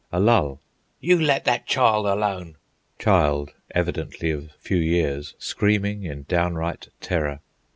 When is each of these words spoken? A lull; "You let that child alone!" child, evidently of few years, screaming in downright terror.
A 0.11 0.19
lull; 0.19 0.59
"You 0.99 1.21
let 1.21 1.45
that 1.45 1.67
child 1.67 2.07
alone!" 2.07 2.55
child, 2.97 3.53
evidently 3.69 4.31
of 4.31 4.49
few 4.57 4.77
years, 4.79 5.35
screaming 5.37 6.05
in 6.05 6.23
downright 6.23 6.87
terror. 7.01 7.39